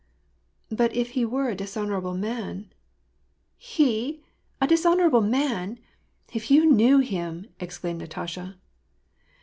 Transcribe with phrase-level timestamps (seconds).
[0.41, 2.73] <* But if he were a dishonorable man?""
[3.75, 4.23] He!
[4.59, 5.77] a dishonorable man!
[6.33, 8.57] If you knew him!" exclaimed Natasha.